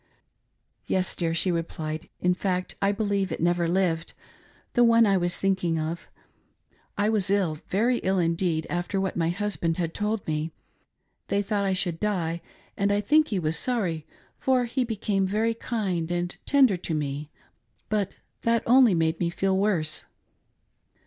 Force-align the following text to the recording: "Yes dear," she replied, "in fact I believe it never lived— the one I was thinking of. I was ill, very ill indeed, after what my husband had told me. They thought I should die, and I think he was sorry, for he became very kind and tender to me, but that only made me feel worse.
"Yes 0.87 1.15
dear," 1.15 1.35
she 1.35 1.51
replied, 1.51 2.09
"in 2.19 2.33
fact 2.33 2.73
I 2.81 2.91
believe 2.91 3.31
it 3.31 3.39
never 3.39 3.67
lived— 3.67 4.13
the 4.73 4.83
one 4.83 5.05
I 5.05 5.15
was 5.15 5.37
thinking 5.37 5.77
of. 5.77 6.07
I 6.97 7.07
was 7.07 7.29
ill, 7.29 7.59
very 7.69 7.97
ill 7.99 8.17
indeed, 8.17 8.65
after 8.67 8.99
what 8.99 9.15
my 9.15 9.29
husband 9.29 9.77
had 9.77 9.93
told 9.93 10.25
me. 10.25 10.53
They 11.27 11.43
thought 11.43 11.65
I 11.65 11.73
should 11.73 11.99
die, 11.99 12.41
and 12.75 12.91
I 12.91 12.99
think 12.99 13.27
he 13.27 13.37
was 13.37 13.59
sorry, 13.59 14.07
for 14.39 14.65
he 14.65 14.83
became 14.83 15.27
very 15.27 15.53
kind 15.53 16.09
and 16.09 16.35
tender 16.47 16.77
to 16.77 16.95
me, 16.95 17.29
but 17.87 18.11
that 18.41 18.63
only 18.65 18.95
made 18.95 19.19
me 19.19 19.29
feel 19.29 19.55
worse. 19.55 20.05